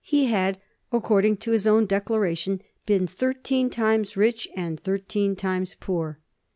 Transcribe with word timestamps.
He 0.03 0.25
had, 0.25 0.59
according 0.91 1.37
to 1.37 1.51
his 1.51 1.67
own 1.67 1.85
declaration, 1.85 2.63
been 2.87 3.05
thirteen 3.05 3.69
times 3.69 4.17
rich 4.17 4.47
and 4.55 4.79
thirteen 4.79 5.35
times 5.35 5.75
poor. 5.79 6.19